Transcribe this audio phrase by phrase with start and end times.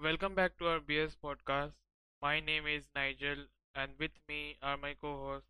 [0.00, 1.72] Welcome back to our BS podcast.
[2.22, 5.48] My name is Nigel, and with me are my co hosts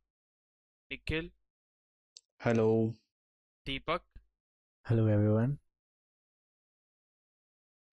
[0.90, 1.29] Nikhil,
[2.40, 2.95] Hello.
[3.66, 4.00] Deepak,
[4.86, 5.59] Hello everyone.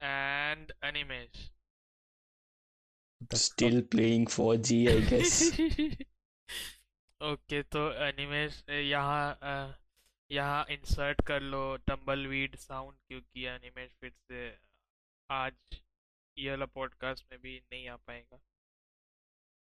[0.02, 1.40] and Animesh.
[3.22, 5.52] What the Still playing 4G, I guess.
[7.22, 9.74] Okay तो एनिमेश यहाँ अ,
[10.32, 14.48] यहाँ insert कर लो tumbleweed sound क्योंकि एनिमेश फिर से
[15.30, 15.54] आज
[16.39, 18.39] ये वाला पॉडकास्ट में भी नहीं आ पाएगा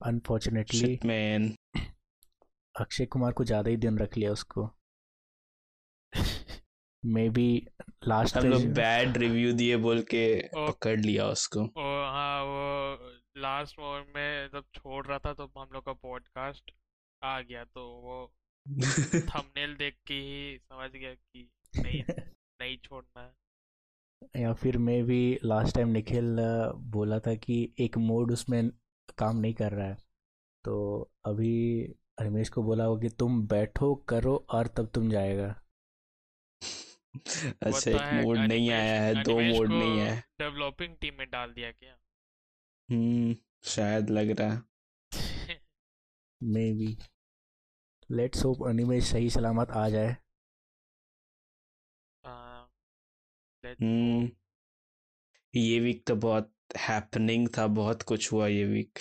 [0.01, 1.51] अनफॉर्चुनेटली man.
[2.75, 4.69] अक्षय कुमार को ज़्यादा ही दिन रख लिया उसको
[7.03, 7.47] मे बी
[8.09, 13.13] लास्ट हम लोग बैड रिव्यू दिए बोल के ओ। पकड़ लिया उसको ओ हाँ वो
[13.37, 16.73] लास्ट मोमेंट में जब छोड़ रहा था तो हम लोग का पॉडकास्ट
[17.23, 18.19] आ गया तो वो
[19.31, 22.03] थंबनेल देख के ही समझ गया कि नहीं
[22.61, 23.33] नहीं छोड़ना है
[24.37, 26.37] या फिर maybe last time Nikhil
[26.77, 28.71] बोला था कि एक मोड उसमें
[29.19, 29.97] काम नहीं कर रहा है।
[30.65, 31.83] तो अभी
[32.21, 35.55] रमेश को बोला हो कि तुम बैठो करो और तब तुम जाएगा।
[37.63, 41.53] अच्छा तो एक मोड नहीं आया है दो मोड नहीं है। डेवलपिंग टीम में डाल
[41.53, 41.97] दिया क्या?
[42.91, 44.63] हम्म शायद लग रहा है।
[46.43, 46.97] Maybe
[48.11, 50.17] let's hope Animesh सही सलामत आ जाए।
[53.81, 54.29] हम्म
[55.55, 58.99] ये वीक तो बहुत हैपनिंग था बहुत कुछ हुआ ये वीक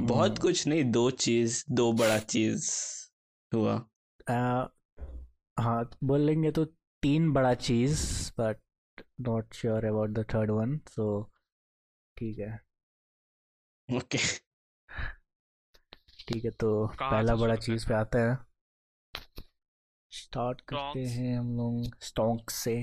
[0.00, 2.70] बहुत हम्म, कुछ नहीं दो चीज़ दो बड़ा चीज़
[3.52, 3.76] हुआ।
[4.30, 4.68] अ,
[5.56, 6.64] हाँ बोलेंगे तो
[7.02, 8.00] तीन बड़ा चीज़
[8.38, 8.60] but
[9.20, 11.08] not sure about the third one so
[12.16, 12.58] ठीक है।
[13.88, 14.18] ओके
[16.28, 18.36] ठीक है तो पहला बड़ा चीज़ पे आते हैं।
[20.12, 22.76] स्टार्ट करते हैं हम लोग स्टॉक से।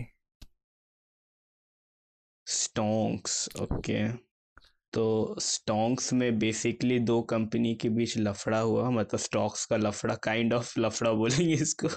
[2.75, 3.97] Stonks okay.
[4.93, 5.03] तो
[5.39, 10.73] स्टोंक्स में बेसिकली दो कंपनी के बीच लफड़ा हुआ मतलब स्टॉक्स का लफड़ा काइंड ऑफ़
[10.79, 11.87] लफड़ा बोलेंगे इसको।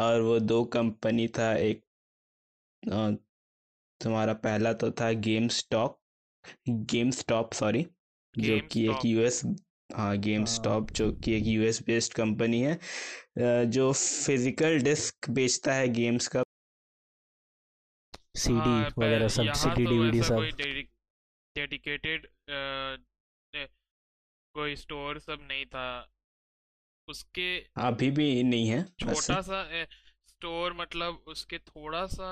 [0.00, 1.82] और वो दो कंपनी था एक
[4.00, 5.98] तुम्हारा पहला तो था game stock
[6.68, 7.86] game stop sorry
[8.34, 9.42] जो कि एक यूएस
[9.90, 12.78] हाँ गेम हाँ। स्टॉप जो कि एक यूएस बेस्ड कंपनी है।
[13.70, 16.42] जो फ़िज़िकल डिस्क बेचता है गेम्स का।
[18.34, 20.40] सीडी हाँ, वगैरह सब सीडी तो डीवीडी सब।
[21.56, 22.26] डेडिकेटेड
[24.54, 25.86] कोई स्टोर सब नहीं था।
[27.08, 27.46] उसके
[27.82, 29.62] अभी भी नहीं है छोटा सा
[30.28, 32.28] स्टोर मतलब उसके थोड़ा सा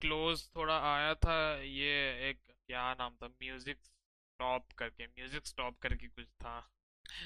[0.00, 1.96] क्लोज थोड़ा आया था ये
[2.30, 6.58] एक क्या नाम था म्यूज़िक स्टॉप करके म्यूज़िक स्टॉप करके कुछ था।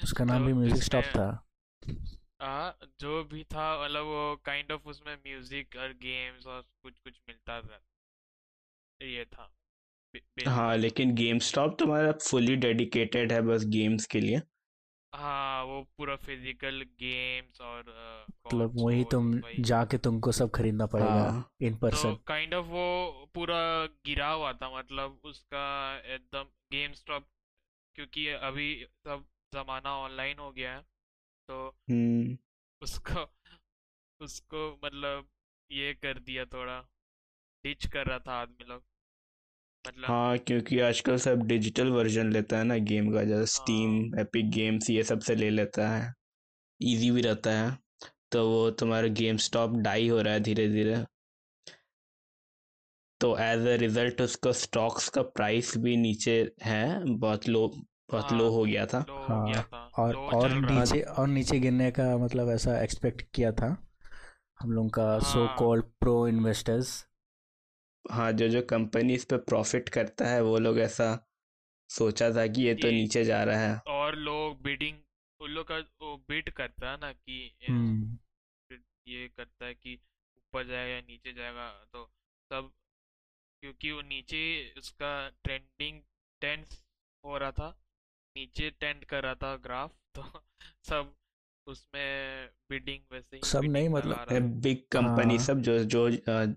[0.03, 1.27] उसका नाम तो भी म्यूज़िक स्टॉप था।
[2.39, 7.21] आ, जो भी था मतलब वो काइंड ऑफ़ उसमें म्यूज़िक और गेम्स और कुछ कुछ
[7.27, 7.81] मिलता था।
[8.99, 9.49] ये था
[10.13, 14.41] बे- बे- हाँ लेकिन गेम स्टॉप तुम्हारा फुली डेडिकेटेड है बस गेम्स के लिए।
[15.13, 17.89] हाँ वो पूरा फ़िज़िकल गेम्स और
[18.27, 19.31] मतलब वही तुम
[19.63, 22.83] जाके तुमको सब खरीदना पड़ेगा हाँ। इन तो पर्सन काइंड ऑफ़ वो
[23.33, 23.57] पूरा
[24.05, 25.63] गिरा हुआ था मतलब उसका
[26.07, 27.27] एकदम गेम स्टॉप
[27.95, 28.69] क्योंकि अभी
[28.99, 30.85] सब जमाना ऑनलाइन हो गया है।
[31.49, 32.37] तो हम्म।
[32.81, 33.25] उसको
[34.21, 35.27] उसको मतलब
[35.71, 36.79] ये कर दिया थोड़ा।
[37.65, 38.83] डिच कर रहा था आदमी लोग।
[39.85, 44.49] मतलब हाँ क्योंकि आजकल सब डिजिटल वर्जन लेता है ना गेम का जैसे स्टीम एपिक
[44.49, 46.13] गेम्स ये सबसे ले लेता है।
[46.81, 47.77] इजी भी रहता है।
[48.31, 51.05] तो वो तुम्हारा गेम स्टॉप डाई हो रहा है धीरे धीरे
[53.21, 56.83] तो एज अ रिज़ल्ट उसका स्टॉक्स का प्राइस भी नीचे है
[57.17, 57.67] बहुत लो
[58.11, 61.27] बहुत लो हाँ, हो गया था। हाँ, गया था और और रहा था नीचे और
[61.27, 63.75] नीचे गिरने का मतलब ऐसा एक्सपेक्ट किया था
[64.61, 67.07] हम लोग का सो हाँ। कॉल्ड प्रो इन्वेस्टर्स
[68.05, 71.07] हाँ जो जो कंपनी इस पे प्रॉफिट करता है वो लोग ऐसा
[71.89, 74.97] सोचा था कि ये तो नीचे जा रहा है। और लोग बिडिंग
[75.39, 77.37] उन लोग का वो बिड करता है ना कि
[77.69, 78.17] हम्म।
[79.07, 79.93] ये करता है कि
[80.37, 82.03] ऊपर जाएगा या नीचे जाएगा तो
[82.51, 82.71] सब
[83.63, 84.41] क्योंकि वो नीचे
[84.77, 85.11] उसका
[85.43, 86.01] ट्रेंडिंग
[86.41, 86.83] टेंस
[87.23, 87.69] हो रहा था
[88.35, 90.23] नीचे टेंड कर रहा था ग्राफ तो
[90.89, 91.13] सब
[91.67, 96.09] उसमें बिडिंग वैसे ही सब नहीं मतलब बिग कंपनी हाँ। सब जो जो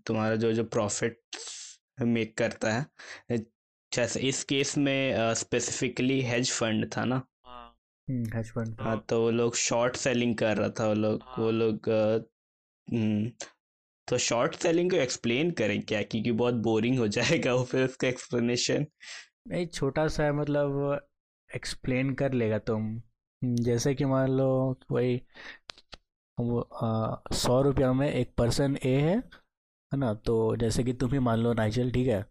[0.06, 1.20] तुम्हारा जो जो प्रॉफिट
[2.02, 3.38] मेक करता है।
[3.92, 7.22] जैसे इस केस में स्पेसिफिकली हेज फंड था ना?
[7.46, 7.76] हाँ।
[8.08, 11.44] हेज फंड तो हाँ तो वो लोग शॉर्ट सेलिंग कर रहा था वो लोग वो
[11.44, 11.88] हाँ। लोग
[12.88, 13.30] हम्म,
[14.08, 16.02] तो शॉर्ट सेलिंग को एक्सप्लेन करें क्या?
[16.02, 18.86] क्योंकि बहुत बोरिंग हो जाएगा वो फिर उसका एक्सप्लेनेशन
[19.48, 21.08] नहीं छोटा सा है मतलब
[21.54, 23.00] एक्सप्लेन कर लेगा तुम।
[23.42, 24.48] जैसे कि मान लो
[24.90, 25.20] वही
[26.38, 30.12] सौ रुपया में एक पर्सन ए है है ना?
[30.14, 32.24] तो जैसे कि तुम ही मान लो नाइजल, ठीक है?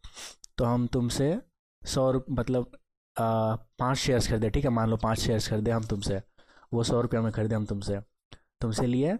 [0.57, 1.37] तो हम तुमसे
[1.81, 2.71] सौ मतलब
[3.15, 4.69] पाँच शेयर्स खरीदे, ठीक है?
[4.71, 6.21] मान लो पाँच शेयर्स खरीदे हम तुमसे।
[6.73, 7.99] वो सौ रुपये में खरीदे हम तुमसे।
[8.61, 9.17] तुमसे लिए,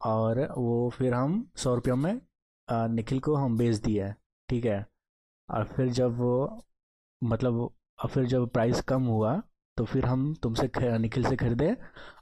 [0.00, 2.20] और वो फिर हम सौ रुपये में
[2.94, 4.12] निखिल को हम बेच दिए,
[4.48, 4.84] ठीक है?
[5.48, 6.64] और फिर जब वो
[7.22, 9.40] मतलब और फिर जब प्राइस कम हुआ
[9.76, 11.76] तो फिर हम तुमसे निखिल से खरीदे।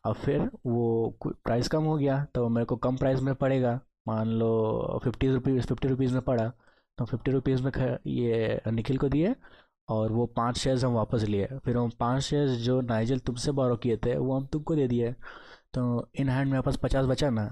[0.05, 4.29] और फिर वो प्राइस कम हो गया तो मेरे को कम प्राइस में पड़ेगा। मान
[4.29, 6.49] लो फिफ्टी रुपीज़ फिफ्टी रुपीज़ में पड़ा
[6.99, 7.71] तो फिफ्टी रुपीज़ में
[8.07, 9.35] ये निखिल को दिए
[9.89, 13.77] और वो पाँच शेयर्स हम वापस लिए। फिर हम पाँच शेयर्स जो नाइजल तुमसे बोरो
[13.77, 15.13] किए थे वो हम तुमको दे दिए।
[15.75, 17.47] तो इन हैंड मेरे पास पचास बचा ना।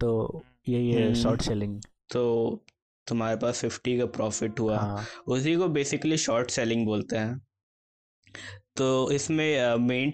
[0.00, 1.80] तो ये ये हम्म। शॉर्ट सेलिंग
[2.12, 2.60] तो
[3.06, 7.38] तुम्हारे पास फिफ्टी का प्रॉफिट हुआ। हाँ। उसी को बेसिकली शॉर्ट सेलिंग बोलते हैं।
[8.76, 10.12] तो इसमें मेन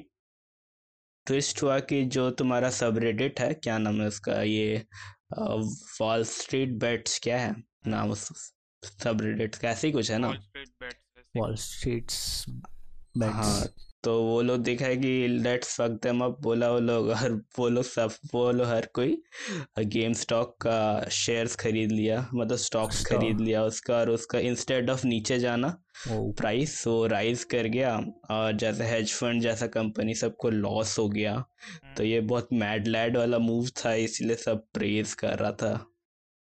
[1.27, 4.85] ट्विस्ट हुआ कि जो तुम्हारा सबरेडिट है क्या नाम है उसका ये
[5.33, 7.55] वॉल स्ट्रीट बेट्स क्या है?
[7.87, 8.29] नाम उस
[8.83, 10.29] सबरेडिट का ऐसे ही कुछ है ना?
[10.29, 12.45] वॉल स्ट्रीट बेट्स ऐसे वॉल स्ट्रीट्स
[13.19, 13.63] हाँ
[14.05, 17.69] तो वो लोग देखा है कि लेट्स फक देम अप बोला वो लोग और वो
[17.69, 19.17] लोग सब वो लोग हर कोई
[19.79, 23.09] गेम स्टॉक का शेयर्स खरीद लिया मतलब स्टॉक्स Stock.
[23.09, 25.69] खरीद लिया उसका और उसका इंस्टेड ऑफ़ नीचे जाना
[26.09, 27.97] प्राइस वो राइज कर गया
[28.31, 31.35] और जैसे हेज फंड जैसा कंपनी सबको लॉस हो गया।
[31.97, 35.73] तो ये बहुत मैड लैड वाला मूव था इसलिए सब प्रेज कर रहा था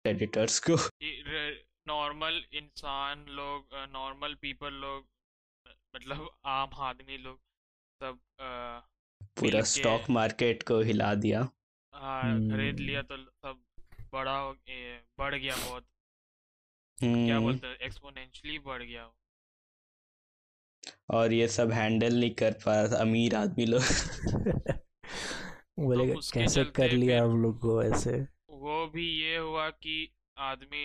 [0.05, 0.77] एडिटर्स को।
[1.87, 5.07] नॉर्मल इंसान लोग नॉर्मल पीपल लोग
[5.93, 7.39] मतलब आम आदमी लोग
[8.01, 8.19] सब
[9.37, 11.41] पूरा स्टॉक मार्केट को हिला दिया।
[11.93, 13.63] हाँ खरीद हम्म। लिया तो सब
[14.13, 15.85] बड़ा हो ए, बढ़ गया बहुत।
[16.97, 19.11] क्या हम्म, बोलते हैं एक्सपोनेंशियली बढ़ गया
[21.09, 23.81] और ये सब हैंडल नहीं कर पा रहा था अमीर आदमी लोग।
[25.79, 28.17] बोलेगा उसके कैसे चलते कर लिया फिर- हम लोग को ऐसे?
[28.61, 29.95] वो भी ये हुआ कि
[30.37, 30.83] आदमी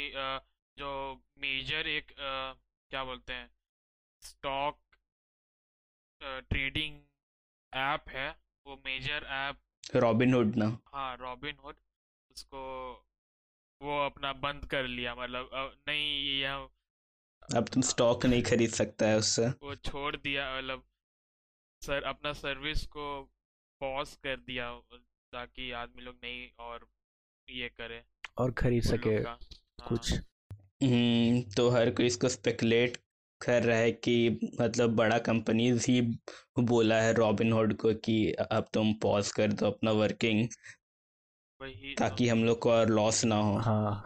[0.76, 0.90] जो
[1.38, 3.50] मेजर एक क्या बोलते हैं
[4.22, 4.78] स्टॉक
[6.20, 7.00] ट्रेडिंग
[7.72, 8.28] ऐप है
[8.66, 10.66] वो मेजर ऐप रॉबिन हुड ना?
[10.86, 11.74] हाँ रॉबिन हुड
[12.30, 12.62] उसको
[13.80, 15.50] वो अपना बंद कर लिया मतलब
[15.88, 16.68] नहीं यह
[17.56, 20.82] अब तुम स्टॉक नहीं खरीद सकता है उससे। वो छोड़ दिया मतलब
[21.82, 23.06] सर अपना सर्विस को
[23.80, 24.70] पॉज कर दिया
[25.32, 26.86] ताकि आदमी लोग नहीं और
[27.48, 28.02] ये करे।
[28.38, 29.38] और खरीद सके हाँ,
[29.88, 30.12] कुछ।
[30.82, 32.96] हम्म तो हर कोई इसको स्पेकुलेट
[33.46, 34.14] कर रहा है कि
[34.60, 36.00] मतलब बड़ा कंपनीज़ ही
[36.60, 38.16] बोला है रॉबिन हुड को कि
[38.52, 40.46] अब तुम पॉज कर दो अपना वर्किंग
[41.60, 44.02] तो। ताकि हम लोग को और लॉस ना हो। हाँ।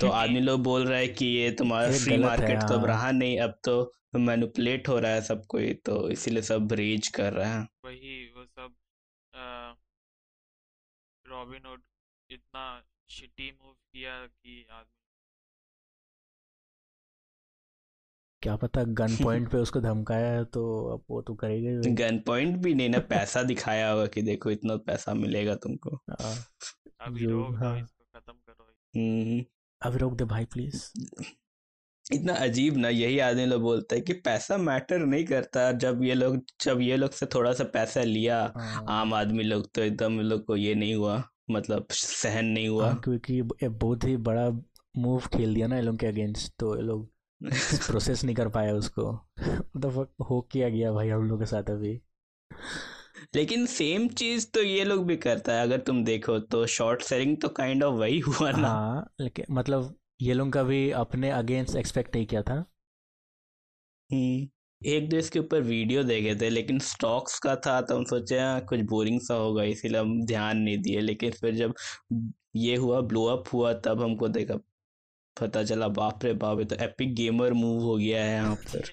[0.00, 3.10] तो आदमी लोग बोल रहा है कि ये तुम्हारा फ्री मार्केट तो अब हाँ। रहा
[3.10, 3.74] नहीं अब तो
[4.16, 8.44] मैनुपलेट हो रहा है सब कोई तो इसीलिए सब रेज कर रहा है। वही वो
[8.46, 8.74] सब
[11.24, 11.82] रॉबिन हुड
[12.30, 12.64] इतना
[13.10, 15.01] शिटी मूव किया कि आदमी
[18.42, 20.62] क्या पता गन पॉइंट पे उसको धमकाया है तो
[20.92, 24.76] अब वो तो करेगा गन पॉइंट भी नहीं ना पैसा दिखाया होगा कि देखो इतना
[24.76, 26.34] पैसा मिलेगा तुमको। हाँ,
[27.00, 29.44] अभी रोक हाँ। इसको खत्म करो। हम्म।
[29.82, 30.82] अभी रोक दे भाई प्लीज़
[32.12, 36.14] इतना अजीब ना यही आदमी लोग बोलते हैं कि पैसा मैटर नहीं करता। जब ये
[36.14, 40.20] लोग जब ये लोग से थोड़ा सा पैसा लिया हाँ, आम आदमी लोग तो एकदम
[40.20, 44.50] लोग को ये नहीं हुआ मतलब सहन नहीं हुआ। हाँ, क्योंकि बहुत ही बड़ा
[44.96, 47.11] मूव खेल दिया ना ये लोग के अगेंस्ट तो ये लोग
[47.86, 49.12] प्रोसेस नहीं कर पाया उसको।
[49.76, 52.00] मतलब हो किया गया भाई हम लोग के साथ अभी।
[53.34, 57.36] लेकिन सेम चीज़ तो ये लोग भी करता है अगर तुम देखो तो शॉर्ट सेलिंग
[57.42, 61.76] तो काइंड ऑफ़ वही हुआ ना। हाँ लेकिन मतलब ये लोग का भी अपने अगेंस्ट
[61.76, 62.64] एक्सपेक्ट नहीं किया था।
[64.10, 64.48] हम्म,
[64.82, 68.60] एक दो इसके ऊपर वीडियो देखे थे लेकिन स्टॉक्स का था तो हम सोचे हाँ,
[68.60, 71.74] कुछ बोरिंग सा होगा इसीलिए हम ध्यान नहीं दिए। लेकिन फिर जब
[72.56, 74.54] ये हुआ ब्लो अप हुआ तब हमको देखा
[75.36, 78.90] पता चला बाप रे बाप ये तो एपिक गेमर मूव हो गया है यहाँ पर।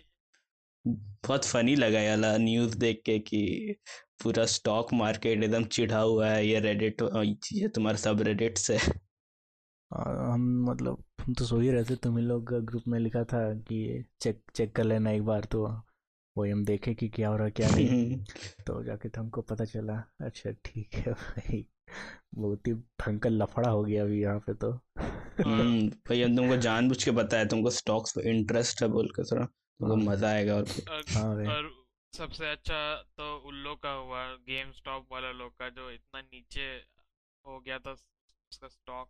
[0.85, 3.75] बहुत फनी लगा ये वाला न्यूज़ देख के कि
[4.23, 7.01] पूरा स्टॉक मार्केट एकदम चिढ़ा हुआ है ये रेडिट
[7.53, 8.77] ये तुम्हारे सब रेडिट से।
[9.91, 13.23] और हम मतलब हम तो सो ही रहे थे तुम ही लोग ग्रुप में लिखा
[13.23, 15.65] था कि चेक चेक कर लेना एक बार तो
[16.35, 18.17] वही हम देखे कि क्या हो रहा है क्या नहीं।
[18.67, 21.65] तो जाके तो हमको पता चला अच्छा ठीक है भाई।
[22.35, 27.03] बहुत ही भयंकर लफड़ा हो गया अभी यहाँ पे तो। हम्म, भाई हम तुमको जानबूझ
[27.03, 30.65] के बताया तुमको स्टॉक्स पे इंटरेस्ट है बोल के थोड़ा तुमको हाँ। मज़ा आएगा और
[30.89, 31.71] और, हाँ और
[32.13, 36.67] सबसे अच्छा तो उन लोग का हुआ गेम स्टॉप वाला लोग का जो इतना नीचे
[37.45, 39.09] हो गया था उसका स्टॉक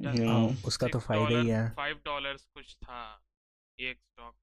[0.00, 3.00] हम्म, उसका तो फ़ायदा ही है। फाइव डॉलर्स कुछ था
[3.78, 4.34] एक स्टॉक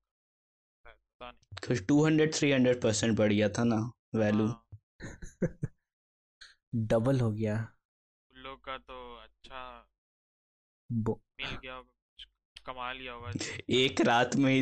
[1.68, 3.76] कुछ two hundred three hundred percent बढ़ गया था ना
[4.16, 4.66] वैल्यू हाँ,
[6.76, 7.56] डबल हो गया।
[8.36, 9.90] उन लोग का तो अच्छा
[10.92, 12.26] बो- मिल गया होगा कुछ
[12.66, 13.30] कमा लिया होगा
[13.70, 14.62] एक रात में ही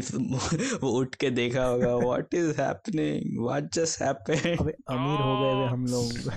[0.77, 5.53] वो उठ के देखा होगा what is happening what just happened अबे अमीर हो गए
[5.60, 5.86] वे हम.
[5.86, 6.34] लोग।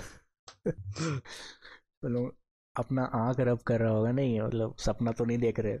[2.01, 2.37] तो लोग
[2.75, 5.77] अपना आँख रब कर रहा होगा नहीं मतलब सपना तो नहीं देख रहे।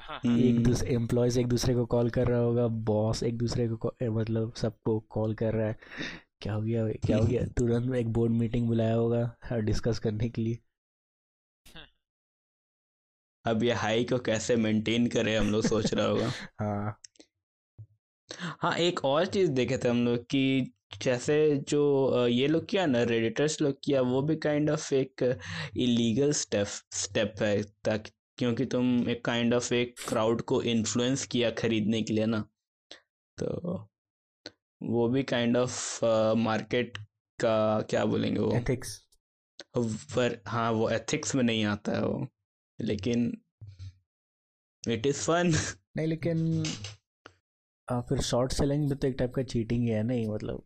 [0.00, 3.92] हम्म। एक दूसरे एम्प्लॉयज़ एक दूसरे को कॉल कर रहा होगा बॉस एक दूसरे को
[4.02, 5.78] मतलब सबको कॉल कर रहा है।
[6.42, 7.44] क्या हो गया क्या हो गया?
[7.58, 10.58] तुरंत में एक बोर्ड मीटिंग बुलाया होगा डिस्कस करने के लिए।
[13.44, 17.00] अब ये हाई को कैसे मेंटेन करें हम लोग सोच रहा होगा। हाँ।
[18.60, 21.36] हाँ एक और चीज़ देखे थे हम लोग कि जैसे
[21.68, 25.22] जो ये लोग किया ना रेडिटर्स लोग किया वो भी काइंड ऑफ़ एक
[25.76, 31.50] इलीगल स्टेप स्टेप है ताकि क्योंकि तुम एक काइंड ऑफ़ एक क्राउड को इन्फ्लुएंस किया
[31.50, 32.44] खरीदने के लिए ना।
[33.38, 33.89] तो
[34.82, 36.04] वो भी काइंड ऑफ़
[36.38, 36.98] मार्केट
[37.38, 38.52] का क्या बोलेंगे वो?
[38.56, 39.00] एथिक्स
[40.14, 42.26] पर हाँ वो एथिक्स में नहीं आता है वो।
[42.80, 43.42] लेकिन
[44.88, 45.52] इट इज़ फन
[45.96, 46.64] नहीं लेकिन
[47.88, 50.62] आ, फिर शॉर्ट सेलिंग भी तो एक टाइप का चीटिंग है नहीं मतलब।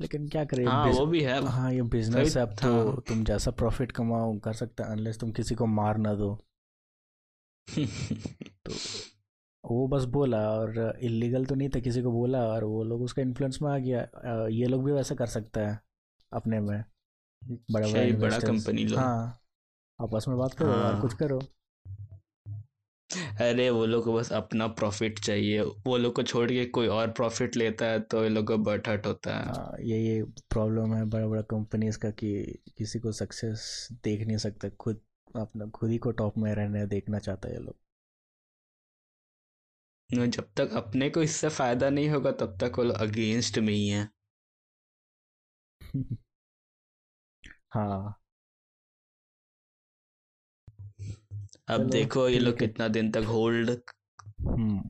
[0.00, 3.24] लेकिन क्या करें हाँ वो भी है। हाँ ये बिज़नेस है अब तो हाँ। तुम
[3.24, 6.34] जैसा प्रॉफिट कमाओ कर सकते हैं अनलेस तुम किसी को मार ना दो।
[8.66, 8.72] तो
[9.64, 13.22] वो बस बोला और इलीगल तो नहीं था किसी को बोला और वो लोग उसका
[13.22, 15.78] इन्फ्लुएंस में आ गया। ये लोग भी वैसा कर सकता है
[16.32, 16.84] अपने में
[17.42, 19.40] बड़ा बड़ा बड़ा कंपनी लोग हाँ
[19.98, 21.40] आपस में बात करो हाँ। और। कुछ करो।
[23.40, 27.10] अरे वो लोग को बस अपना प्रॉफिट चाहिए। वो लोग को छोड़ के कोई और
[27.10, 30.94] प्रॉफिट लेता है तो ये लोग को बट हट होता है। हाँ, ये ये प्रॉब्लम
[30.94, 32.32] है बड़ा बड़ा कंपनीज़ का कि
[32.78, 35.00] किसी को सक्सेस देख नहीं सकते खुद
[35.36, 37.76] अपना खुद ही को टॉप में रहने देखना चाहता है ये लोग।
[40.10, 43.88] जब तक अपने को इससे फ़ायदा नहीं होगा तब तक वो लोग अगेंस्ट में ही
[43.88, 44.08] है।
[47.70, 48.14] हाँ।
[51.68, 54.82] अब देखो ये लोग कितना दिन तक होल्ड हम्म।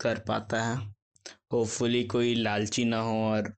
[0.00, 0.76] कर पाता है।
[1.52, 3.52] होपफुली कोई लालची ना हो और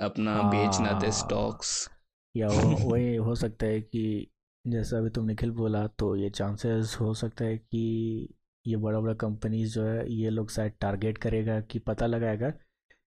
[0.00, 1.90] अपना हाँ, बेच ना दे हाँ। स्टॉक्स
[2.34, 4.30] या वो वही हो सकता है कि
[4.64, 8.28] जैसा अभी तुम निखिल बोला तो ये चांसेस हो सकता है कि
[8.66, 12.50] ये बड़ा बड़ा कंपनीज़ जो है ये लोग शायद टारगेट करेगा कि पता लगाएगा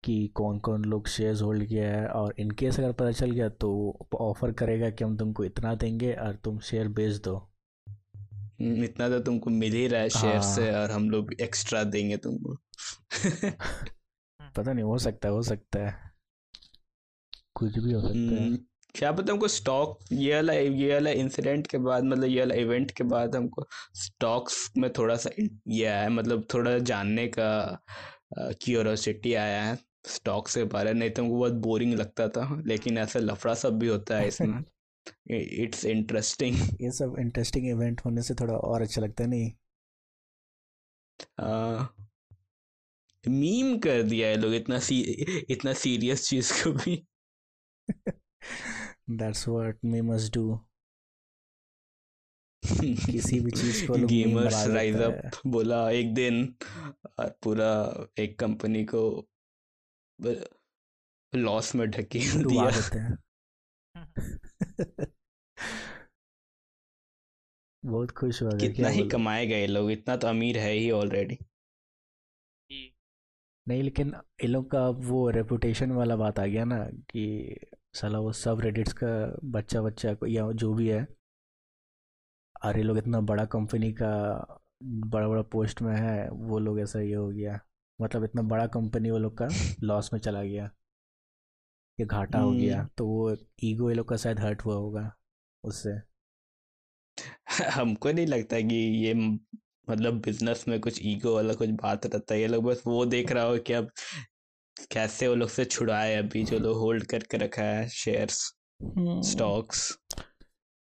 [0.04, 3.98] कि कौन कौन लोग शेयर्स होल्ड किया है और इनकेस अगर पता चल गया तो
[4.14, 7.50] ऑफ़र करेगा कि हम तुमको इतना देंगे और तुम शेयर बेच दो।
[8.60, 11.84] हम्म, इतना तो तुमको मिल ही रहा है शेयर से हाँ। और हम लोग एक्स्ट्रा
[11.84, 12.56] देंगे तुमको।
[14.56, 16.12] पता नहीं हो सकता है हो सकता है।
[17.54, 18.58] कुछ भी हो सकता है। हम्म,
[18.97, 22.91] क्या पता हमको स्टॉक ये वाला ये वाला इंसिडेंट के बाद मतलब ये वाला इवेंट
[22.91, 25.31] के बाद हमको स्टॉक्स में थोड़ा सा
[25.69, 27.49] ये आया है मतलब थोड़ा जानने का
[28.38, 32.99] क्यूरोसिटी आया है स्टॉक्स के बारे में। नहीं तो हमको बहुत बोरिंग लगता था लेकिन
[32.99, 34.65] ऐसा लफड़ा सब भी होता है इसमें।
[35.31, 39.50] इट्स इंटरेस्टिंग ये सब इंटरेस्टिंग इवेंट होने से थोड़ा और अच्छा लगता है नहीं?
[43.25, 45.00] मीम कर दिया है लोग इतना सी
[45.50, 47.07] इतना सीरियस चीज़ को भी।
[49.10, 50.60] That's what me must do
[53.06, 56.56] किसी भी चीज़ को गेमर्स राइज अप बोला एक दिन
[57.18, 57.70] और पूरा
[58.18, 59.28] एक कंपनी को
[61.34, 63.18] लॉस में डुबा दिया। देते हैं।
[67.84, 71.38] बहुत खुश हुआ कितना ही कमाए गए लोग इतना तो अमीर है ही ऑलरेडी
[73.68, 77.56] नहीं लेकिन इन लोग का अब वो रेपुटेशन वाला बात आ गया ना कि
[77.97, 79.07] साला वो सब रेडिट्स का
[79.45, 81.07] बच्चा बच्चा को या जो भी है।
[82.67, 84.11] ये लोग इतना बड़ा कंपनी का
[84.83, 87.61] बड़ा बड़ा पोस्ट में है वो लोग ऐसा ये हो गया।
[88.00, 89.49] मतलब इतना बड़ा कंपनी वो लोग का
[89.83, 90.71] लॉस में चला गया।
[92.00, 95.17] ये घाटा हो गया। हम्म। तो वो ईगो ये लोग का शायद हर्ट हुआ होगा
[95.65, 95.91] उससे।
[97.73, 98.76] हमको नहीं लगता कि
[99.07, 99.15] ये
[99.91, 103.33] मतलब बिज़नेस में कुछ ईगो वाला कुछ बात रहता है। ये लोग बस वो देख
[103.33, 103.91] रहा हो कि अब
[104.92, 108.40] कैसे वो लोग से छुड़ाए अभी जो लोग होल्ड करके रखा है शेयर्स
[108.83, 109.99] हम्म। स्टॉक्स?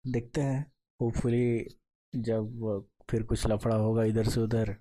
[0.04, 0.60] देखते हैं।
[1.00, 1.66] होपफुली
[2.12, 4.74] जब फिर कुछ लफड़ा होगा इधर से उधर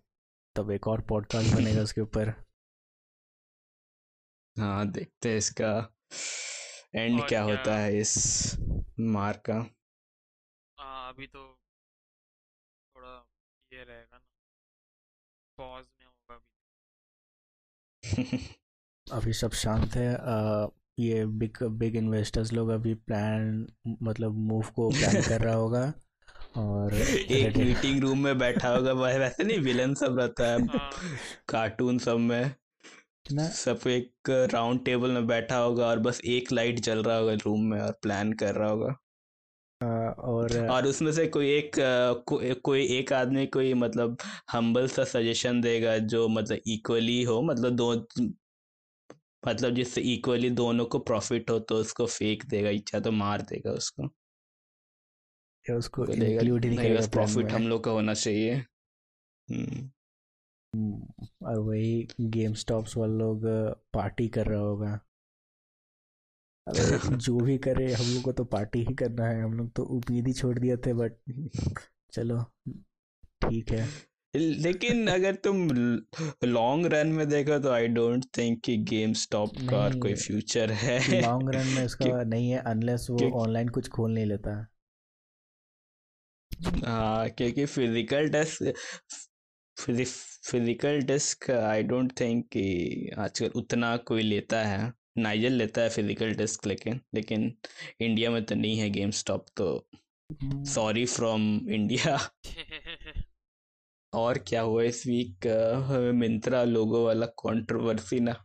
[0.55, 2.29] तब एक और पॉडकास्ट बनेगा उसके ऊपर।
[4.57, 5.71] हाँ देखते हैं इसका
[6.95, 8.13] एंड और क्या होता है इस
[8.99, 9.53] मार का।
[10.77, 11.43] हाँ अभी तो
[12.95, 13.15] थोड़ा
[13.71, 14.25] ये रहेगा ना।
[15.57, 16.53] पॉज में होगा अभी।
[19.07, 20.09] अभी सब शांत है।
[20.99, 23.67] ये बिग बिग इन्वेस्टर्स लोग अभी प्लान
[24.03, 25.93] मतलब मूव को प्लान कर रहा होगा
[26.57, 26.93] और
[27.31, 30.89] एक मीटिंग रूम में बैठा होगा। वह वैसे नहीं विलन सब रहता है। हाँ।
[31.49, 32.51] कार्टून सब में।
[33.31, 37.33] ना। सब एक राउंड टेबल में बैठा होगा और बस एक लाइट जल रहा होगा
[37.33, 38.95] रूम में और प्लान कर रहा होगा।
[40.19, 41.71] और और उसमें से कोई एक
[42.27, 44.17] को, कोई एक आदमी कोई मतलब
[44.51, 47.93] हम्बल सा सजेशन देगा जो मतलब इक्वली हो मतलब दो
[49.47, 53.71] मतलब जिससे इक्वली दोनों को प्रॉफिट हो तो उसको फेक देगा इच्छा तो मार देगा
[53.71, 54.09] उसको।
[55.65, 59.89] या उसको इंक्लूड ही नहीं करेगा प्रॉफिट हम लोग का होना चाहिए। हम्म।
[60.73, 63.45] हम्म, और वही गेम स्टॉप्स वाले लोग
[63.93, 64.99] पार्टी कर रहा होगा।
[66.67, 70.27] जो भी करे हम लोग को तो पार्टी ही करना है। हम लोग तो उम्मीद
[70.27, 71.13] ही छोड़ दिए थे बट
[72.13, 72.41] चलो
[73.41, 73.87] ठीक है।
[74.35, 75.67] लेकिन अगर तुम
[76.45, 80.99] लॉन्ग रन में देखो तो आई डोंट थिंक कि गेम स्टॉप का कोई फ्यूचर है।
[81.13, 84.55] लॉन्ग रन में उसका नहीं है अनलेस वो ऑनलाइन कुछ खोल नहीं लेता।
[86.85, 88.63] हाँ क्योंकि physical test
[89.77, 96.33] physical disc I don't think कि आजकल उतना कोई लेता है। नाइजल लेता है फ़िज़िकल
[96.35, 97.51] डिस्क लेकिन लेकिन
[98.01, 99.67] इंडिया में तो नहीं है गेम स्टॉप तो
[100.67, 102.17] सॉरी फ्रॉम इंडिया
[104.15, 105.47] और क्या हुआ इस वीक
[106.15, 108.35] मिंत्रा लोगो वाला कंट्रोवर्सी ना?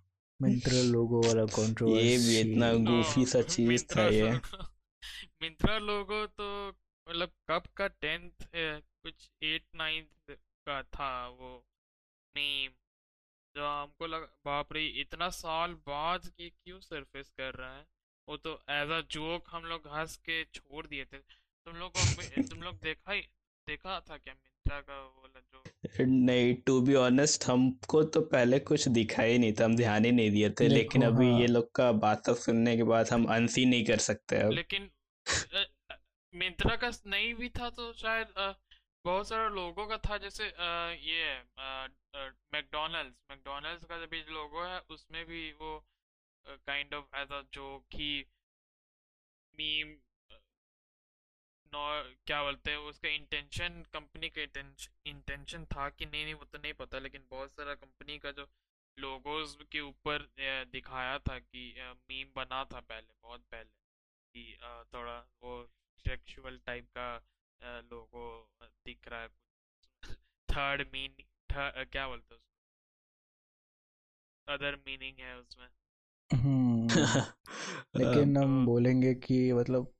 [0.40, 4.30] मिंत्रा लोगो वाला कंट्रोवर्सी ये भी इतना गुफी सा चीज़ था ये।
[5.42, 6.46] मिंत्रा लोगो तो
[7.06, 10.36] मतलब कब का टेंथ कुछ एट नाइन्थ
[10.66, 11.52] का था वो?
[12.34, 12.70] मीम
[13.54, 17.86] जो हमको लगा बाप रे इतना साल बाद ये क्यों सरफेस कर रहा है?
[18.28, 21.18] वो तो एज अ जोक हम लोग हंस के छोड़ दिए थे।
[21.66, 23.20] तुम लोग को तुम लोग देखा ही
[23.66, 25.29] देखा था क्या मिंत्रा का जो
[25.84, 30.12] नहीं टू बी ऑनेस्ट हमको तो पहले कुछ दिखा ही नहीं था हम ध्यान ही
[30.12, 33.24] नहीं दिए थे लेकिन अभी हाँ। ये लोग का बात सब सुनने के बाद हम
[33.34, 34.90] अनसी नहीं कर सकते अब लेकिन
[36.34, 38.34] मिंत्रा का नहीं भी था तो शायद
[39.04, 41.38] बहुत सारे लोगों का था जैसे आ, ये
[42.54, 45.72] मैकडोनल्ड्स मैकडोनल्ड्स का भी लोगो है उसमें भी वो
[46.46, 48.10] काइंड ऑफ़ एज अ जो कि
[49.54, 49.96] मीम
[51.74, 54.42] क्या बोलते हैं उसका इंटेंशन कंपनी का
[55.06, 58.48] इंटेंशन था कि नहीं नहीं वो तो नहीं पता लेकिन बहुत सारा कंपनी का जो
[58.98, 60.28] लोगोज के ऊपर
[60.72, 63.70] दिखाया था कि मीम बना था पहले बहुत पहले
[64.34, 64.58] कि
[64.94, 67.22] थोड़ा वो सेक्सुअल टाइप का
[67.64, 70.16] लोगो दिख रहा है कुछ
[70.50, 71.14] थर्ड मीन
[71.84, 72.60] क्या बोलते हैं उसको?
[74.52, 75.68] अदर मीनिंग है उसमें।
[76.32, 76.88] हम्म।
[77.96, 79.92] लेकिन हम बोलेंगे कि मतलब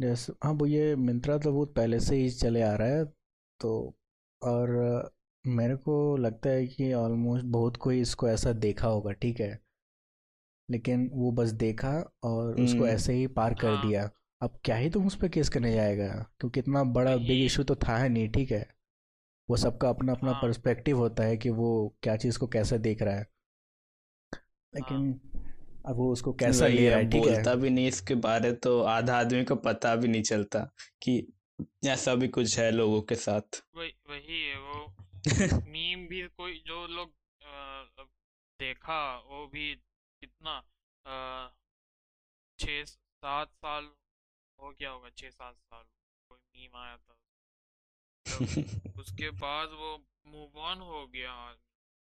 [0.00, 3.04] जैसे हाँ वो ये मिंत्रा तो बहुत पहले से ही चले आ रहा है
[3.60, 3.72] तो
[4.42, 4.70] और
[5.46, 9.58] मेरे को लगता है कि ऑलमोस्ट बहुत कोई इसको ऐसा देखा होगा ठीक है
[10.70, 14.76] लेकिन वो बस देखा और उसको हम्म। ऐसे ही पार कर हाँ। दिया अब क्या
[14.76, 16.08] ही तुम उस पर केस करने जाएगा
[16.40, 18.66] क्योंकि इतना बड़ा बिग इशू तो था है नहीं ठीक है
[19.48, 23.02] वो सबका अपना अपना हाँ। पर्सपेक्टिव। होता है कि वो क्या चीज़ को कैसे देख
[23.02, 23.26] रहा है
[24.72, 25.31] लेकिन हाँ।
[25.86, 27.34] अब वो उसको कैसा ले रहा है ठीक है?
[27.34, 30.70] बोलता भी नहीं इसके बारे तो आधा आदमी को पता भी नहीं चलता
[31.02, 31.32] कि
[31.86, 34.94] ऐसा भी कुछ है लोगों के साथ। वही वही है वो।
[35.68, 37.12] मीम भी कोई जो लोग
[38.60, 39.74] देखा वो भी
[40.20, 40.60] कितना
[42.58, 43.84] छः सात साल
[44.58, 45.84] हो गया होगा छः सात साल।
[46.28, 47.16] कोई मीम आया था।
[48.26, 48.26] तो
[49.00, 51.52] उसके बाद वो मूव ऑन हो गया।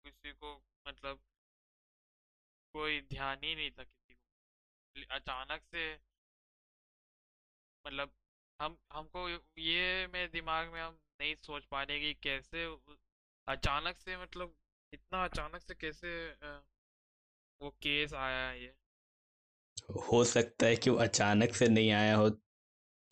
[0.06, 1.19] किसी को मतलब
[2.74, 5.86] कोई ध्यान ही नहीं था किसी को। अचानक से
[7.86, 8.12] मतलब
[8.60, 9.28] हम, हमको
[9.60, 12.66] ये मेरे दिमाग में हम नहीं सोच पा रहे कि कैसे
[13.48, 14.56] अचानक से मतलब
[14.94, 16.14] इतना अचानक से कैसे
[17.62, 18.74] वो केस आया है ये।
[20.10, 22.30] हो सकता है कि वो अचानक से नहीं आया हो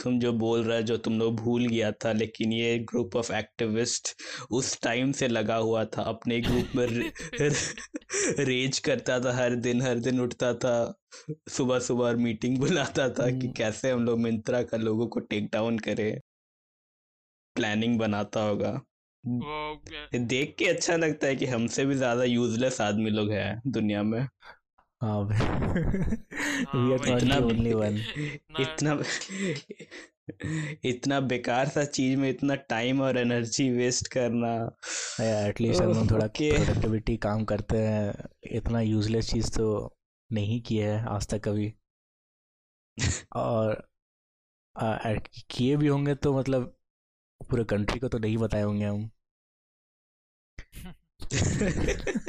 [0.04, 4.16] तुम जो बोल रहे जो तुम लोग भूल गया था लेकिन ये ग्रुप ऑफ़ एक्टिविस्ट
[4.52, 6.88] उस टाइम से लगा हुआ था अपने ग्रुप में
[8.46, 10.76] रेज करता था हर दिन हर दिन उठता था
[11.50, 15.50] सुबह सुबह मीटिंग बुलाता था कि हम्म। कैसे हम लोग मिंत्रा का लोगों को टेक
[15.54, 16.20] डाउन करें।
[17.56, 18.80] प्लानिंग बनाता होगा।
[20.18, 24.28] देख के अच्छा लगता है कि हमसे भी ज़्यादा यूजलेस आदमी लोग हैं दुनिया में।
[25.02, 25.28] हाँ
[27.06, 27.38] इतना
[28.60, 29.00] इतना
[30.86, 34.54] इतना बेकार सा चीज़ में इतना टाइम और एनर्जी वेस्ट करना।
[35.22, 38.14] एटलीस्ट हम लोग थोड़ा प्रोडक्टिविटी काम करते हैं।
[38.52, 39.68] इतना यूजलेस चीज़ तो
[40.30, 41.74] नहीं किया है आज तक कभी।
[43.36, 43.88] और
[45.50, 46.78] किए भी होंगे तो मतलब
[47.42, 49.10] पूरे कंट्री को तो नहीं बताए होंगे हम।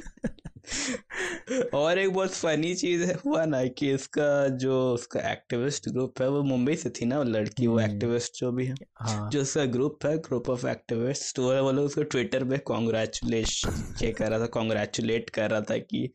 [1.75, 6.29] और एक बहुत फनी चीज़ है हुआ ना कि इसका जो उसका एक्टिविस्ट ग्रुप है
[6.29, 9.31] वो मुंबई से थी ना वो लड़की वो एक्टिविस्ट जो भी है हाँ.
[9.31, 14.13] जो उसका ग्रुप है ग्रुप ऑफ़ एक्टिविस्ट वो वो लोग उसको ट्विटर पे कॉन्ग्रेचुलेशन ये
[14.13, 16.09] कर रहा था कॉन्ग्रेचुलेट कर रहा था कि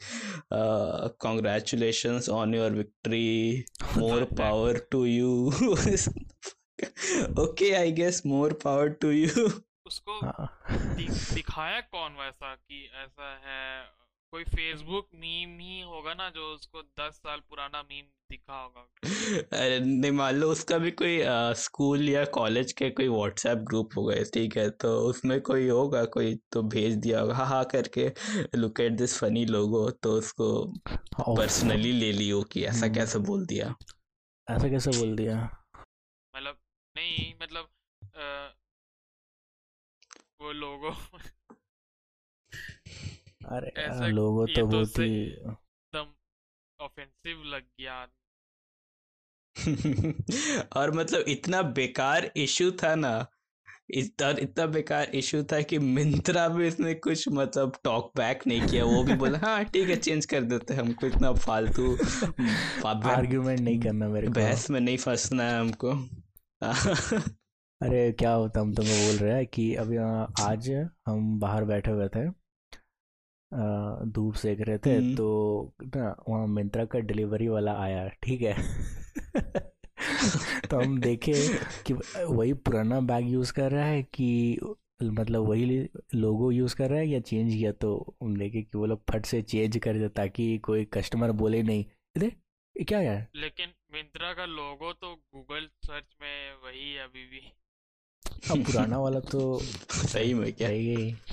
[0.54, 3.65] congratulation on your victory
[3.97, 5.52] more power to you
[7.38, 9.47] okay i guess more power to you.
[9.88, 10.47] उसको हाँ।
[10.95, 14.06] दि, दिखाया कौन वैसा कि ऐसा है
[14.38, 18.82] कोई फेसबुक मीम ही होगा ना जो उसको दस साल पुराना मीम दिखा होगा।
[19.58, 23.97] अरे नहीं मान लो उसका भी कोई आ, स्कूल या कॉलेज के कोई व्हाट्सएप ग्रुप
[23.97, 28.08] होगा ठीक है तो उसमें कोई होगा कोई तो भेज दिया होगा हाँ हाँ करके
[28.56, 30.50] look at this funny logo तो उसको
[31.36, 33.76] पर्सनली ले लियो कि ऐसा हम्म। कैसे बोल दिया।
[34.47, 35.41] ऐसा कैसे बोल दिया?
[36.34, 36.58] मतलब
[36.95, 37.69] नहीं मतलब
[38.15, 38.54] अ,
[40.41, 40.95] वो लोगो
[43.41, 46.13] अरे यार, लोगों तो तो बहुत ही एकदम
[46.80, 48.06] ऑफेंसिव लग गया
[50.78, 53.28] और मतलब इतना बेकार इशू था ना
[53.91, 58.62] इत- और इतना बेकार इशू था कि मिंत्रा भी इसने कुछ मतलब टॉक बैक नहीं
[58.67, 61.95] किया वो भी बोला हाँ ठीक है चेंज कर देते हैं हमको इतना फालतू
[63.10, 65.93] आर्ग्यूमेंट नहीं करना मेरे को। बहस में नहीं फंसना है हमको।
[67.82, 69.97] अरे क्या होता हम तुम्हें बोल रहे हैं कि अभी
[70.43, 70.69] आज
[71.08, 72.46] हम बाहर बैठे हुए थे
[73.51, 78.55] धूप सेक रहे थे हम्म। तो ना वहाँ मिंत्रा का डिलीवरी वाला आया ठीक है?
[80.69, 81.33] तो हम देखे
[81.88, 84.60] कि वही पुराना बैग यूज़ कर रहा है कि
[85.03, 85.65] मतलब वही
[86.15, 87.71] लोगो यूज़ कर रहा है या चेंज किया?
[87.71, 91.62] तो हम देखे कि वो लोग फट से चेंज कर दे ताकि कोई कस्टमर बोले
[91.63, 91.83] नहीं।
[92.15, 93.27] अरे ये क्या है?
[93.36, 97.41] लेकिन मिंत्रा का लोगो तो गूगल सर्च में वही अभी भी।
[98.51, 100.69] अब पुराना वाला तो सही में क्या?
[100.69, 101.26] रह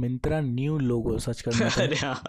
[0.00, 2.22] मिंत्रा न्यू लोगो सर्च करना अरे हाँ।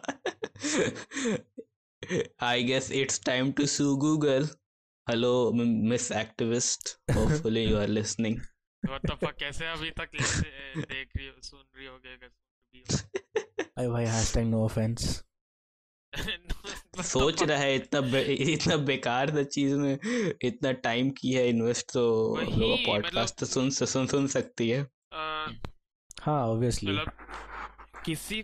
[2.41, 4.47] I guess it's time to sue Google
[5.09, 8.39] hello miss activist hopefully you are listening
[8.83, 10.09] What the fuck, कैसे अभी तक
[10.77, 12.97] देख रही हो सुन रही होगे हो?
[13.77, 15.23] अरे भाई हैशटैग नो ऑफेंस
[17.01, 19.99] सोच रहा है इतना बे, इतना बेकार सा चीज़ में
[20.41, 22.03] इतना टाइम की है इन्वेस्ट तो
[22.57, 24.81] लोग पॉडकास्ट तो सुन सुन सुन सकती है।
[25.13, 25.51] अ,
[26.21, 27.11] हाँ ऑब्वियसली मतलब
[28.05, 28.43] किसी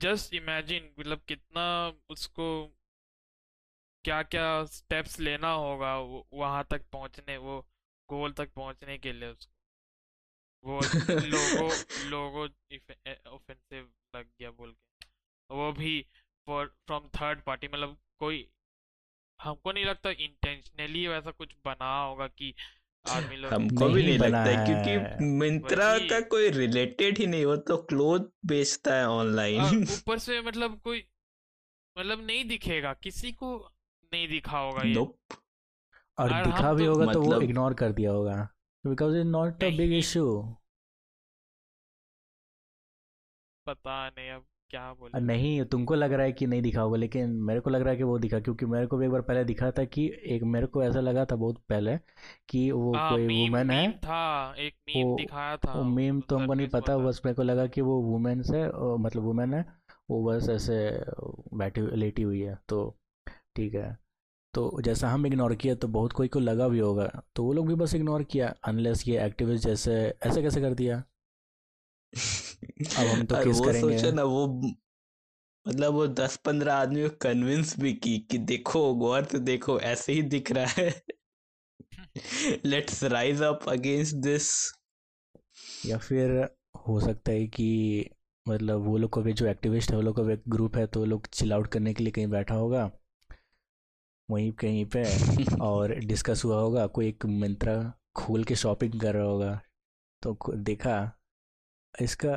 [0.00, 1.64] जस्ट इमेजिन मतलब कितना
[2.08, 2.46] उसको
[4.04, 7.60] क्या क्या स्टेप्स लेना होगा वो- वहाँ तक पहुँचने वो
[8.08, 9.52] गोल तक पहुँचने के लिए उसको।
[10.64, 11.68] वो लोगो
[12.08, 12.44] लोगो
[13.30, 15.06] ऑफेंसिव लग गया बोल के।
[15.54, 16.06] वो भी
[16.46, 18.50] फॉर फ्रॉम थर्ड पार्टी मतलब कोई
[19.40, 22.54] हमको नहीं लगता इंटेंशनली वैसा कुछ बना होगा कि
[23.08, 27.76] हमको भी नहीं लगता है है। क्योंकि मिंत्रा का कोई रिलेटेड ही नहीं वो तो
[27.82, 29.60] क्लोथ बेचता है ऑनलाइन
[30.04, 31.04] ऊपर से मतलब कोई
[31.98, 33.56] मतलब नहीं दिखेगा किसी को
[34.12, 35.18] नहीं दिखा होगा ये। नोप
[36.18, 38.48] और दिखा भी तो- होगा तो वो मतलब- इग्नोर कर दिया होगा
[38.86, 40.56] because it not a big issue
[43.66, 45.20] पता नहीं अब। क्या बोले?
[45.20, 47.96] नहीं तुमको लग रहा है कि नहीं दिखा होगा लेकिन मेरे को लग रहा है
[47.96, 50.66] कि वो दिखा क्योंकि मेरे को भी एक बार पहले दिखा था कि एक मेरे
[50.66, 51.96] को ऐसा लगा था बहुत पहले
[52.48, 56.36] कि वो हाँ कोई वुमेन है। था एक मीम वो- दिखाया था वो मीम तो
[56.36, 58.64] हमको नहीं पता बस मेरे को लगा कि वो वुमेन से
[58.98, 59.64] मतलब वुमेन है
[60.10, 60.78] वो बस ऐसे
[61.56, 62.80] बैठी लेटी हुई है तो
[63.56, 63.96] ठीक है।
[64.54, 67.68] तो जैसा हम इग्नोर किया तो बहुत कोई को लगा भी होगा तो वो लोग
[67.68, 69.94] भी बस इग्नोर किया अनलेस ये एक्टिविस्ट जैसे
[70.26, 71.02] ऐसे कैसे कर दिया?
[72.98, 73.96] अब हम तो किस वो करेंगे?
[73.96, 74.46] सोचो ना वो
[75.66, 80.12] मतलब वो दस पंद्रह आदमी को कन्विंस भी की कि देखो गौर से देखो ऐसे
[80.12, 81.02] ही दिख रहा है।
[82.64, 84.50] Let's rise up against this
[85.86, 86.30] या फिर
[86.86, 88.10] हो सकता है कि
[88.48, 91.00] मतलब वो लोग को भी जो एक्टिविस्ट है वो लोग का भी ग्रुप है तो
[91.00, 92.90] वो लोग चिल आउट करने के लिए कहीं बैठा होगा
[94.30, 95.04] वहीं कहीं पे
[95.60, 99.60] और डिस्कस हुआ होगा कोई एक मिंत्रा खोल के शॉपिंग कर रहा होगा
[100.22, 101.19] तो देखा
[101.94, 102.32] इसका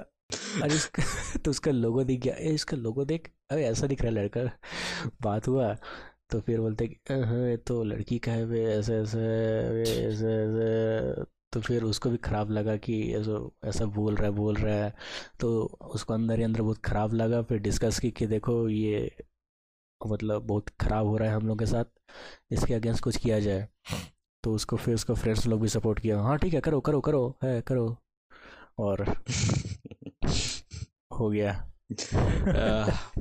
[0.63, 1.03] अरे इसका
[1.45, 4.41] तो उसका लोगो दिख गया। इसका लोगो देख। अरे ऐसा दिख रहा है लड़का।
[5.21, 5.73] बात हुआ
[6.31, 9.19] तो फिर बोलते कि "अह, ये तो लड़की का है वे ऐसे ऐसे
[9.71, 13.39] वे ऐसे ऐसे। तो फिर उसको भी ख़राब लगा कि ऐसा
[13.69, 14.93] ऐसा बोल रहा है बोल रहा है।
[15.39, 15.51] तो
[15.91, 19.09] उसको अंदर ही अंदर बहुत ख़राब लगा फिर डिस्कस की कि देखो ये
[20.01, 21.85] मतलब बहुत ख़राब हो रहा है हम लोग के साथ
[22.51, 23.67] इसके अगेंस्ट कुछ किया जाए।
[24.43, 27.27] तो उसको फिर उसको फ्रेंड्स लोग भी सपोर्ट किया। हाँ ठीक है करो करो करो
[27.43, 27.87] है करो।
[28.77, 29.05] और
[31.11, 31.69] हो गया।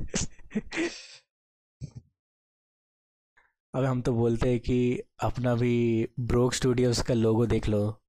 [3.73, 8.01] अब हम तो बोलते हैं कि अपना भी ब्रोक स्टूडियोज का लोगो देख लो।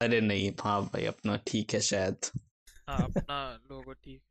[0.00, 2.16] अरे नहीं हाँ भाई अपना ठीक है शायद।
[2.88, 4.22] हाँ अपना लोगो ठीक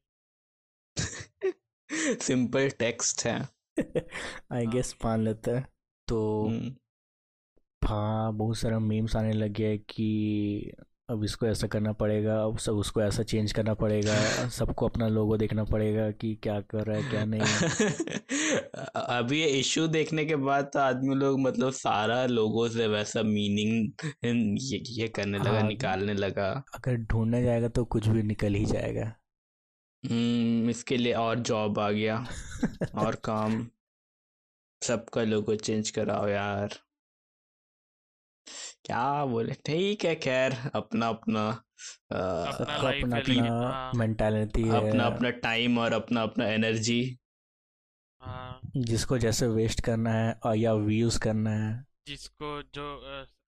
[2.21, 3.47] सिंपल टेक्स्ट है।
[4.51, 5.67] आई गेस मान लेते हैं।
[6.07, 6.75] तो हम्म,
[7.81, 10.71] हाँ बहुत सारा मीम्स आने लग गया है कि
[11.09, 14.15] अब इसको ऐसा करना पड़ेगा अब सब उसको ऐसा चेंज करना पड़ेगा
[14.49, 17.41] सबको अपना लोगो देखना पड़ेगा कि क्या कर रहा है क्या नहीं।
[18.95, 23.89] अभी ये इशू देखने के बाद तो आदमी लोग मतलब सारा लोगों से वैसा मीनिंग
[24.61, 28.65] ये, ये करने लगा हाँ। निकालने लगा। अगर ढूँढने जाएगा तो कुछ भी निकल ही
[28.65, 29.13] जाएगा।
[30.03, 32.17] हम्म इसके लिए और जॉब आ गया
[32.95, 33.67] और काम।
[34.81, 36.84] सबका लोगो चेंज कराओ यार।
[38.86, 39.53] क्या बोले?
[39.53, 41.49] ठीक है खैर अपना अपना
[42.12, 47.17] अ, अपना अपना अपना मेंटालिटी है। अपना अपना टाइम और अपना अपना एनर्जी
[48.77, 52.86] जिसको जैसे वेस्ट करना है और या यूज़ करना है। जिसको जो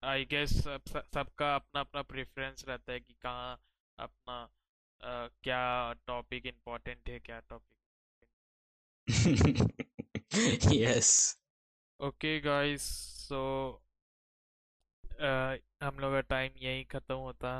[0.03, 3.61] आई गेस सब, सब- सबका अपना अपना प्रेफरेंस रहता है कि कहाँ
[3.99, 4.41] अपना
[5.01, 7.75] अ, क्या टॉपिक इम्पोर्टेंट है क्या topic
[10.73, 11.37] yes
[11.99, 12.81] okay guys
[13.27, 13.41] so
[15.19, 17.51] हम लोग का टाइम यही ख़त्म होता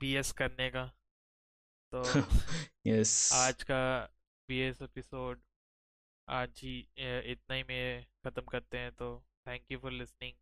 [0.00, 0.84] बीएस करने का।
[1.92, 2.02] तो
[2.86, 3.80] यस आज का
[4.48, 5.40] बीएस एपिसोड
[6.28, 6.78] आज ही
[7.32, 9.08] इतना ही में ख़त्म करते हैं। तो
[9.46, 10.32] thank you for listening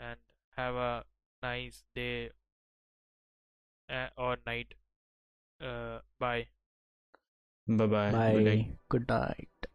[0.00, 0.16] and
[0.56, 1.02] have a
[1.42, 2.10] nice day
[4.18, 4.74] और night
[6.20, 6.46] bye
[7.66, 8.54] bye bye
[8.90, 9.66] good night